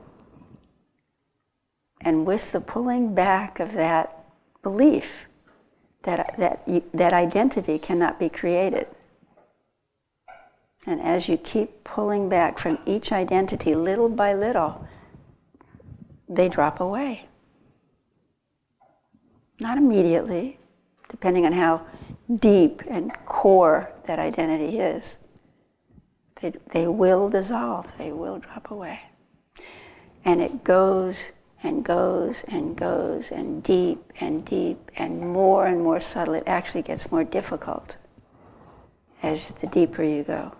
And 2.01 2.27
with 2.27 2.51
the 2.51 2.61
pulling 2.61 3.15
back 3.15 3.59
of 3.59 3.73
that 3.73 4.23
belief 4.61 5.25
that 6.03 6.35
that 6.37 6.61
that 6.93 7.13
identity 7.13 7.79
cannot 7.79 8.19
be 8.19 8.29
created 8.29 8.85
and 10.87 10.99
as 10.99 11.29
you 11.29 11.37
keep 11.37 11.83
pulling 11.83 12.27
back 12.27 12.57
from 12.57 12.79
each 12.85 13.11
identity 13.11 13.75
little 13.75 14.09
by 14.09 14.33
little, 14.33 14.85
they 16.27 16.49
drop 16.49 16.79
away. 16.79 17.27
Not 19.59 19.77
immediately, 19.77 20.57
depending 21.07 21.45
on 21.45 21.51
how 21.51 21.85
deep 22.39 22.81
and 22.89 23.13
core 23.25 23.91
that 24.05 24.17
identity 24.17 24.79
is. 24.79 25.17
They, 26.41 26.53
they 26.71 26.87
will 26.87 27.29
dissolve, 27.29 27.95
they 27.99 28.11
will 28.11 28.39
drop 28.39 28.71
away. 28.71 29.01
And 30.25 30.41
it 30.41 30.63
goes 30.63 31.31
and 31.61 31.85
goes 31.85 32.43
and 32.47 32.75
goes 32.75 33.31
and 33.31 33.61
deep 33.61 33.99
and 34.19 34.43
deep 34.43 34.79
and 34.97 35.21
more 35.21 35.67
and 35.67 35.83
more 35.83 35.99
subtle. 35.99 36.33
It 36.33 36.43
actually 36.47 36.81
gets 36.81 37.11
more 37.11 37.23
difficult 37.23 37.97
as 39.21 39.51
the 39.51 39.67
deeper 39.67 40.01
you 40.01 40.23
go 40.23 40.55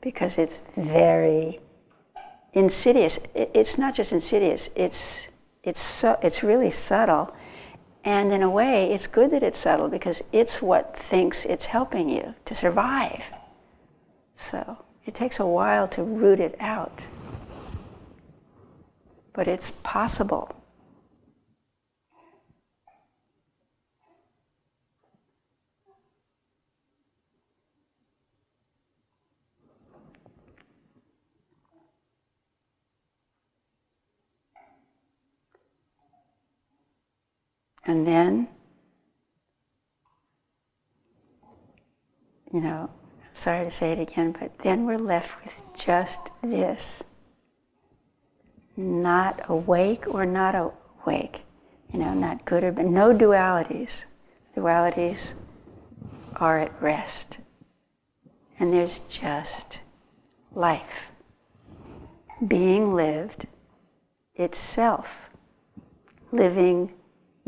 because 0.00 0.38
it's 0.38 0.60
very 0.76 1.60
insidious. 2.52 3.20
It's 3.34 3.78
not 3.78 3.94
just 3.94 4.12
insidious, 4.12 4.70
it's, 4.74 5.28
it's, 5.62 5.80
so, 5.80 6.18
it's 6.22 6.42
really 6.42 6.70
subtle. 6.70 7.34
And 8.04 8.32
in 8.32 8.42
a 8.42 8.50
way, 8.50 8.92
it's 8.92 9.06
good 9.06 9.30
that 9.32 9.42
it's 9.42 9.58
subtle 9.58 9.88
because 9.88 10.22
it's 10.32 10.62
what 10.62 10.96
thinks 10.96 11.44
it's 11.44 11.66
helping 11.66 12.08
you 12.08 12.34
to 12.46 12.54
survive. 12.54 13.30
So 14.36 14.84
it 15.04 15.14
takes 15.14 15.38
a 15.38 15.46
while 15.46 15.86
to 15.88 16.02
root 16.02 16.40
it 16.40 16.56
out. 16.60 17.06
But 19.34 19.48
it's 19.48 19.72
possible. 19.82 20.59
And 37.84 38.06
then, 38.06 38.48
you 42.52 42.60
know, 42.60 42.90
sorry 43.34 43.64
to 43.64 43.70
say 43.70 43.92
it 43.92 43.98
again, 43.98 44.32
but 44.38 44.58
then 44.58 44.84
we're 44.84 44.98
left 44.98 45.42
with 45.44 45.62
just 45.74 46.30
this. 46.42 47.02
Not 48.76 49.42
awake 49.48 50.12
or 50.12 50.24
not 50.26 50.54
awake. 50.54 51.42
You 51.92 51.98
know, 51.98 52.14
not 52.14 52.44
good 52.44 52.62
or 52.62 52.72
bad. 52.72 52.86
No 52.86 53.12
dualities. 53.12 54.06
Dualities 54.56 55.34
are 56.36 56.58
at 56.58 56.80
rest. 56.80 57.38
And 58.58 58.72
there's 58.72 59.00
just 59.08 59.80
life 60.54 61.10
being 62.46 62.94
lived 62.94 63.46
itself, 64.34 65.30
living 66.32 66.92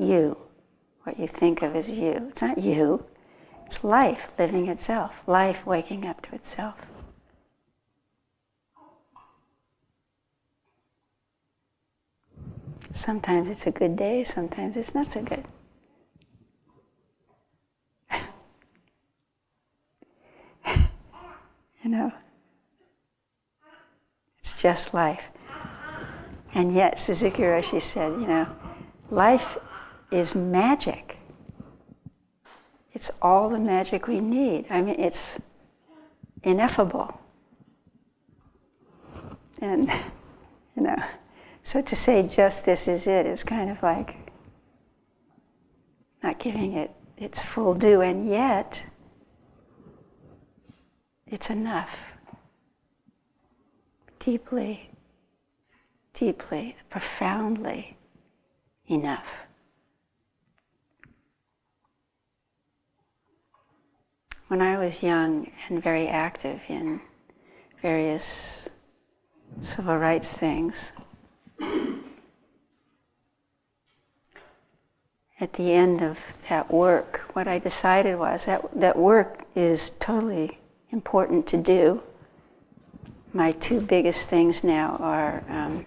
you, 0.03 0.37
what 1.05 1.19
you 1.19 1.27
think 1.27 1.63
of 1.63 1.75
as 1.75 1.91
you. 1.91 2.29
It's 2.31 2.43
not 2.43 2.59
you, 2.59 3.05
it's 3.67 3.83
life 3.83 4.33
living 4.39 4.69
itself, 4.69 5.23
life 5.27 5.67
waking 5.67 6.07
up 6.07 6.21
to 6.23 6.35
itself. 6.35 6.75
Sometimes 12.93 13.49
it's 13.49 13.67
a 13.67 13.71
good 13.71 13.97
day, 13.97 14.25
sometimes 14.25 14.77
it's 14.77 14.95
not 14.95 15.07
so 15.07 15.23
good. 15.23 15.45
you 21.83 21.91
know, 21.91 22.13
it's 24.39 24.61
just 24.61 24.93
life. 24.93 25.31
And 26.55 26.75
yet, 26.75 27.01
Suzuki 27.01 27.43
Roshi 27.43 27.81
said, 27.81 28.13
you 28.21 28.27
know, 28.27 28.47
life 29.11 29.57
is 30.13 30.35
magic. 30.35 31.19
It's 32.93 33.11
all 33.23 33.49
the 33.49 33.59
magic 33.59 34.07
we 34.07 34.21
need. 34.21 34.67
I 34.69 34.83
mean, 34.83 34.97
it's 34.99 35.41
ineffable. 36.43 37.19
And, 39.61 39.89
you 40.77 40.83
know, 40.83 40.97
so 41.65 41.81
to 41.81 41.97
say 41.97 42.29
just 42.29 42.65
this 42.65 42.89
is 42.89 43.07
it 43.07 43.27
is 43.27 43.45
kind 43.45 43.71
of 43.71 43.83
like 43.83 44.17
not 46.23 46.39
giving 46.39 46.75
it 46.75 46.91
its 47.17 47.45
full 47.45 47.75
due, 47.75 48.01
and 48.01 48.29
yet 48.29 48.85
it's 51.27 51.51
enough. 51.51 52.13
Deeply, 54.19 54.91
deeply, 56.13 56.77
profoundly 56.91 57.97
enough. 58.87 59.47
When 64.53 64.61
I 64.61 64.77
was 64.77 65.03
young 65.03 65.51
and 65.67 65.83
very 65.83 66.07
active 66.09 66.61
in 66.69 67.01
various 67.81 68.69
civil 69.63 69.97
rights 69.97 70.37
things, 70.37 70.93
at 75.41 75.55
the 75.55 75.73
end 75.73 76.03
of 76.03 76.19
that 76.51 76.71
work, 76.71 77.31
what 77.33 77.49
I 77.49 77.59
decided 77.61 78.19
was 78.19 78.45
that 78.45 78.79
that 78.79 78.95
work 78.95 79.47
is 79.55 79.89
totally 79.99 80.59
important 80.91 81.47
to 81.47 81.57
do. 81.57 82.03
My 83.33 83.53
two 83.53 83.81
biggest 83.81 84.29
things 84.29 84.63
now 84.63 84.99
are 85.01 85.43
um, 85.49 85.87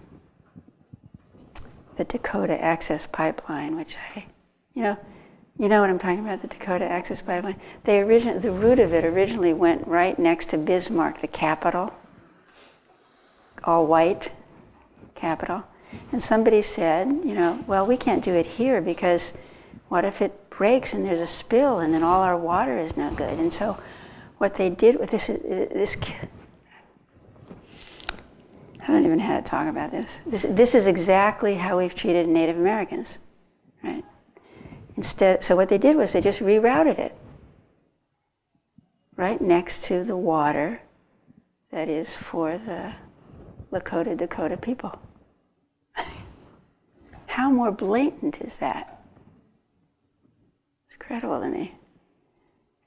the 1.94 2.02
Dakota 2.02 2.60
Access 2.60 3.06
Pipeline, 3.06 3.76
which 3.76 3.96
I, 4.12 4.24
you 4.74 4.82
know, 4.82 4.98
you 5.58 5.68
know 5.68 5.80
what 5.80 5.90
I'm 5.90 5.98
talking 5.98 6.20
about, 6.20 6.42
the 6.42 6.48
Dakota 6.48 6.84
Access 6.84 7.22
Pipeline? 7.22 7.60
They 7.84 8.02
origin- 8.02 8.40
the 8.40 8.50
route 8.50 8.78
of 8.78 8.92
it 8.92 9.04
originally 9.04 9.54
went 9.54 9.86
right 9.86 10.18
next 10.18 10.50
to 10.50 10.58
Bismarck, 10.58 11.20
the 11.20 11.28
capital, 11.28 11.94
all 13.64 13.86
white 13.86 14.32
capital. 15.14 15.64
And 16.12 16.22
somebody 16.22 16.62
said, 16.62 17.08
you 17.24 17.34
know, 17.34 17.64
well, 17.66 17.86
we 17.86 17.96
can't 17.96 18.22
do 18.22 18.34
it 18.34 18.46
here 18.46 18.80
because 18.80 19.32
what 19.88 20.04
if 20.04 20.20
it 20.20 20.50
breaks 20.50 20.94
and 20.94 21.04
there's 21.04 21.20
a 21.20 21.26
spill 21.26 21.78
and 21.78 21.92
then 21.94 22.02
all 22.02 22.22
our 22.22 22.36
water 22.36 22.76
is 22.76 22.96
no 22.96 23.14
good? 23.14 23.38
And 23.38 23.52
so 23.52 23.78
what 24.38 24.54
they 24.56 24.68
did 24.68 24.98
with 24.98 25.10
this, 25.10 25.30
uh, 25.30 25.38
this 25.72 25.96
I 28.82 28.92
don't 28.92 29.04
even 29.04 29.18
know 29.18 29.24
how 29.24 29.36
to 29.36 29.42
talk 29.42 29.68
about 29.68 29.90
this. 29.90 30.20
This, 30.26 30.46
this 30.48 30.74
is 30.74 30.86
exactly 30.86 31.54
how 31.54 31.78
we've 31.78 31.94
treated 31.94 32.28
Native 32.28 32.56
Americans? 32.56 33.18
Instead, 34.96 35.44
so 35.44 35.54
what 35.54 35.68
they 35.68 35.78
did 35.78 35.96
was 35.96 36.12
they 36.12 36.20
just 36.20 36.40
rerouted 36.40 36.98
it 36.98 37.14
right 39.16 39.40
next 39.40 39.84
to 39.84 40.04
the 40.04 40.16
water 40.16 40.80
that 41.70 41.88
is 41.88 42.16
for 42.16 42.58
the 42.58 42.94
Lakota 43.72 44.16
Dakota 44.16 44.56
people. 44.56 44.98
How 47.26 47.50
more 47.50 47.72
blatant 47.72 48.40
is 48.40 48.56
that? 48.58 49.04
It's 50.86 50.96
incredible 50.96 51.40
to 51.40 51.48
me. 51.48 51.74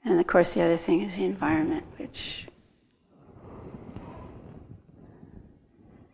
And 0.04 0.18
of 0.18 0.26
course, 0.26 0.54
the 0.54 0.62
other 0.62 0.76
thing 0.76 1.02
is 1.02 1.16
the 1.16 1.24
environment, 1.24 1.84
which. 1.98 2.46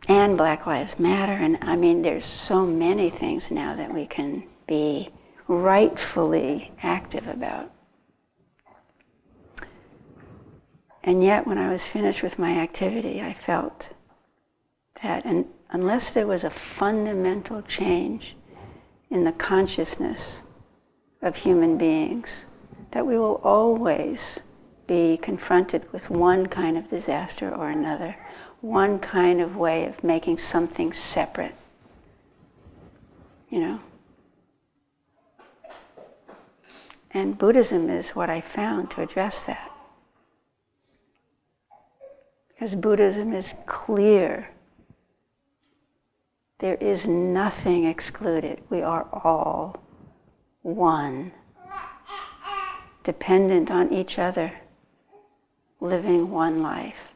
And 0.08 0.36
Black 0.36 0.66
Lives 0.66 0.98
Matter. 0.98 1.32
And 1.32 1.58
I 1.62 1.76
mean, 1.76 2.02
there's 2.02 2.24
so 2.24 2.66
many 2.66 3.10
things 3.10 3.50
now 3.50 3.74
that 3.74 3.92
we 3.92 4.06
can 4.06 4.44
be 4.66 5.10
rightfully 5.48 6.72
active 6.82 7.26
about. 7.26 7.70
And 11.02 11.22
yet, 11.22 11.46
when 11.46 11.56
I 11.56 11.68
was 11.68 11.86
finished 11.86 12.22
with 12.22 12.38
my 12.38 12.58
activity, 12.58 13.22
I 13.22 13.32
felt 13.32 13.90
that 15.02 15.24
unless 15.70 16.12
there 16.12 16.26
was 16.26 16.42
a 16.42 16.50
fundamental 16.50 17.62
change 17.62 18.36
in 19.10 19.22
the 19.22 19.32
consciousness 19.32 20.42
of 21.22 21.36
human 21.36 21.78
beings, 21.78 22.46
that 22.90 23.06
we 23.06 23.18
will 23.18 23.40
always 23.44 24.42
be 24.88 25.16
confronted 25.16 25.90
with 25.92 26.10
one 26.10 26.46
kind 26.46 26.76
of 26.76 26.88
disaster 26.88 27.54
or 27.54 27.70
another, 27.70 28.16
one 28.60 28.98
kind 28.98 29.40
of 29.40 29.56
way 29.56 29.84
of 29.84 30.02
making 30.02 30.38
something 30.38 30.92
separate. 30.92 31.54
You 33.48 33.60
know? 33.60 33.80
And 37.12 37.38
Buddhism 37.38 37.88
is 37.88 38.10
what 38.10 38.30
I 38.30 38.40
found 38.40 38.90
to 38.92 39.02
address 39.02 39.44
that. 39.46 39.70
Because 42.48 42.74
Buddhism 42.74 43.32
is 43.32 43.54
clear. 43.66 44.50
There 46.58 46.76
is 46.76 47.06
nothing 47.06 47.84
excluded. 47.84 48.62
We 48.70 48.82
are 48.82 49.06
all 49.12 49.82
one, 50.62 51.32
dependent 53.04 53.70
on 53.70 53.92
each 53.92 54.18
other, 54.18 54.52
living 55.80 56.30
one 56.30 56.62
life. 56.62 57.14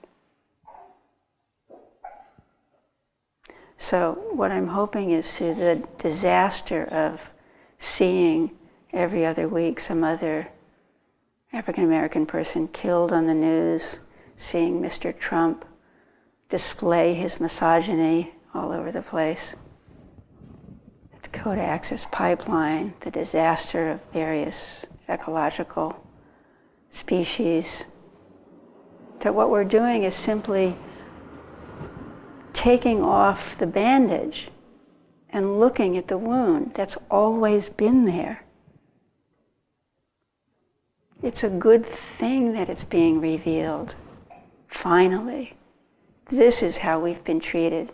So, 3.79 4.23
what 4.31 4.53
I'm 4.53 4.69
hoping 4.69 5.11
is 5.11 5.37
through 5.37 5.55
the 5.55 5.83
disaster 5.99 6.85
of 6.85 7.33
seeing 7.79 8.51
every 8.93 9.25
other 9.25 9.49
week 9.49 9.81
some 9.81 10.05
other 10.05 10.49
African 11.53 11.85
American 11.85 12.27
person 12.27 12.69
killed 12.69 13.13
on 13.13 13.27
the 13.27 13.35
news, 13.35 14.01
seeing 14.37 14.81
Mr. 14.81 15.17
Trump 15.17 15.65
display 16.49 17.15
his 17.15 17.41
misogyny 17.41 18.33
all 18.55 18.73
over 18.73 18.93
the 18.93 19.03
place. 19.03 19.55
The 21.13 21.29
Dakota 21.29 21.63
Access 21.63 22.07
Pipeline, 22.07 22.95
the 23.01 23.11
disaster 23.11 23.91
of 23.91 24.01
various 24.13 24.87
ecological 25.09 26.05
species. 26.91 27.85
That 29.21 29.35
what 29.35 29.51
we're 29.51 29.65
doing 29.65 30.05
is 30.05 30.15
simply 30.15 30.77
taking 32.53 33.03
off 33.03 33.59
the 33.59 33.67
bandage 33.67 34.51
and 35.31 35.61
looking 35.61 35.97
at 35.97 36.09
the 36.09 36.19
wound 36.19 36.75
that's 36.75 36.97
always 37.11 37.69
been 37.69 38.05
there. 38.05 38.45
It's 41.23 41.45
a 41.45 41.51
good 41.51 41.85
thing 41.85 42.55
that 42.55 42.71
it's 42.71 42.85
being 42.85 43.21
revealed. 43.21 43.95
Finally, 44.69 45.55
this 46.27 46.63
is 46.63 46.79
how 46.79 46.99
we've 46.99 47.23
been 47.25 47.41
treated. 47.41 47.93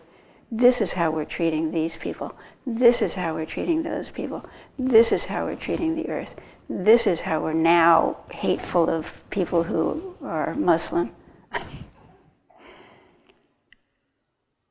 This 0.53 0.81
is 0.81 0.93
how 0.93 1.11
we're 1.11 1.25
treating 1.25 1.73
these 1.73 1.97
people. 1.97 2.37
This 2.67 3.03
is 3.03 3.15
how 3.15 3.35
we're 3.35 3.47
treating 3.47 3.83
those 3.83 4.11
people. 4.11 4.45
This 4.79 5.11
is 5.11 5.25
how 5.25 5.47
we're 5.47 5.57
treating 5.57 5.97
the 5.97 6.09
earth. 6.09 6.37
This 6.69 7.09
is 7.09 7.21
how 7.21 7.41
we're 7.41 7.53
now 7.53 8.19
hateful 8.31 8.89
of 8.89 9.29
people 9.31 9.65
who 9.65 10.15
are 10.23 10.55
Muslim. 10.55 11.11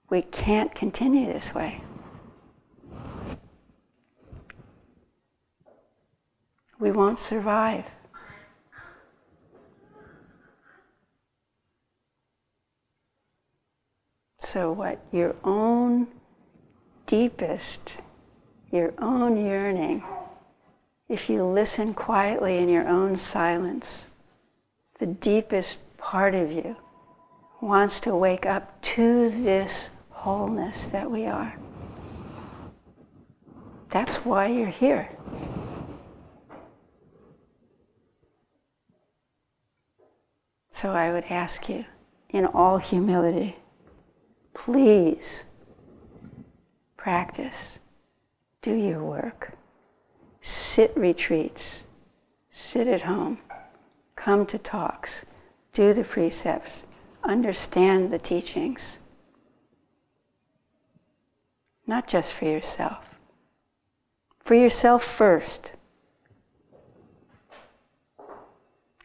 we 0.10 0.22
can't 0.22 0.74
continue 0.74 1.26
this 1.26 1.54
way. 1.54 1.82
We 6.80 6.92
won't 6.92 7.20
survive. 7.20 7.90
So, 14.46 14.72
what 14.72 15.00
your 15.12 15.36
own 15.44 16.06
deepest, 17.08 17.96
your 18.72 18.94
own 19.00 19.44
yearning, 19.44 20.04
if 21.10 21.32
you 21.32 21.44
listen 21.44 21.96
quietly 21.96 22.60
in 22.60 22.70
your 22.70 22.88
own 22.88 23.16
silence, 23.16 24.06
the 25.00 25.08
deepest 25.08 25.80
part 25.98 26.36
of 26.36 26.52
you 26.52 26.76
wants 27.60 28.00
to 28.02 28.16
wake 28.16 28.46
up 28.46 28.80
to 28.84 29.32
this 29.32 29.90
wholeness 30.12 30.86
that 30.88 31.10
we 31.10 31.26
are. 31.26 31.58
That's 33.90 34.18
why 34.18 34.50
you're 34.50 34.68
here. 34.68 35.10
So 40.70 40.92
I 40.92 41.12
would 41.12 41.26
ask 41.32 41.68
you, 41.68 41.86
in 42.30 42.46
all 42.46 42.78
humility, 42.78 43.56
please 44.56 45.46
practice, 46.98 47.80
do 48.64 48.74
your 48.74 49.04
work, 49.04 49.54
sit 50.42 50.92
retreats, 50.96 51.84
sit 52.50 52.88
at 52.88 53.02
home, 53.02 53.38
come 54.16 54.46
to 54.48 54.58
talks, 54.58 55.26
do 55.74 55.94
the 55.94 56.04
precepts, 56.04 56.86
understand 57.24 58.12
the 58.12 58.18
teachings. 58.18 59.00
Not 61.86 62.08
just 62.08 62.34
for 62.34 62.46
yourself, 62.46 63.06
for 64.40 64.56
yourself 64.56 65.04
first, 65.04 65.74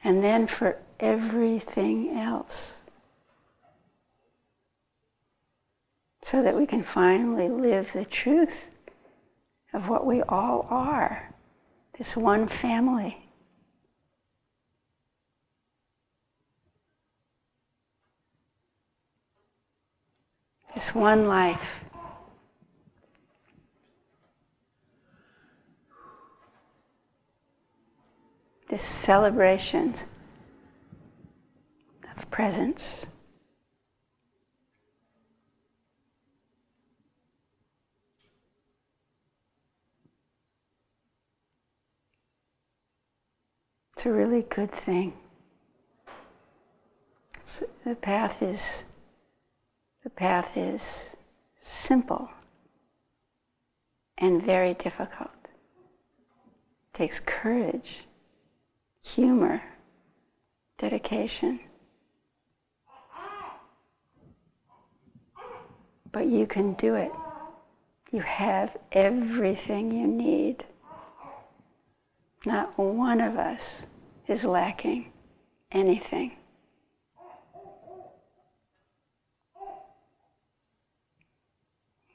and 0.03 0.25
then 0.25 0.47
for 0.47 0.79
everything 0.99 2.17
else. 2.17 2.80
So 6.31 6.45
that 6.45 6.55
we 6.55 6.65
can 6.65 6.81
finally 6.81 7.49
live 7.49 7.93
the 7.93 8.05
truth 8.05 8.71
of 9.73 9.89
what 9.89 10.07
we 10.07 10.23
all 10.23 10.65
are 10.71 11.35
this 11.99 12.17
one 12.17 12.47
family. 12.47 13.19
This 20.73 20.95
one 20.95 21.27
life. 21.27 21.85
This 28.69 28.85
celebration 28.85 29.95
of 32.17 32.31
presence. 32.31 33.09
It's 44.01 44.07
a 44.07 44.13
really 44.13 44.45
good 44.49 44.73
thing. 44.73 45.13
The 47.85 47.97
path 47.97 48.41
is 48.41 48.87
the 50.03 50.09
path 50.09 50.57
is 50.57 51.15
simple 51.57 52.31
and 54.17 54.43
very 54.43 54.73
difficult. 54.73 55.29
It 55.45 56.95
takes 56.95 57.21
courage, 57.21 58.07
humor, 59.05 59.63
dedication. 60.79 61.61
But 66.11 66.27
you 66.27 66.47
can 66.47 66.73
do 66.73 66.95
it. 66.95 67.13
You 68.13 68.21
have 68.21 68.79
everything 68.93 69.93
you 69.93 70.07
need. 70.07 70.65
Not 72.47 72.79
one 72.79 73.21
of 73.21 73.37
us 73.37 73.87
is 74.27 74.45
lacking 74.45 75.13
anything. 75.71 76.37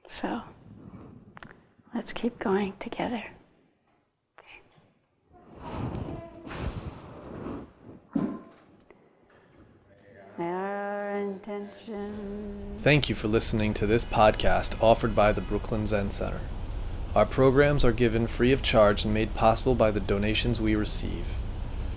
So 0.08 0.42
let's 1.94 2.14
keep 2.14 2.40
going 2.40 2.74
together. 2.80 3.24
Thank 12.80 13.10
you 13.10 13.16
for 13.16 13.28
listening 13.28 13.74
to 13.76 13.88
this 13.88 14.04
podcast 14.04 14.82
offered 14.82 15.16
by 15.16 15.32
the 15.32 15.42
Brooklyn 15.42 15.88
Zen 15.88 16.12
Center. 16.12 16.40
Our 17.16 17.26
programs 17.26 17.86
are 17.86 17.94
given 17.94 18.28
free 18.28 18.52
of 18.52 18.62
charge 18.62 19.06
and 19.06 19.14
made 19.14 19.34
possible 19.34 19.74
by 19.74 19.90
the 19.90 20.02
donations 20.02 20.60
we 20.60 20.76
receive. 20.76 21.26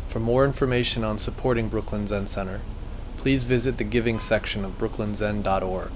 For 0.09 0.21
more 0.21 0.45
information 0.45 1.03
on 1.03 1.19
supporting 1.19 1.69
Brooklyn 1.69 2.07
Zen 2.07 2.29
Center, 2.29 2.61
please 3.17 3.43
visit 3.43 3.79
the 3.79 3.85
giving 3.85 4.21
section 4.21 4.65
of 4.65 4.79
brooklynzen.org. 4.79 5.91